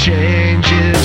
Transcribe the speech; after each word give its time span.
changes. 0.00 0.99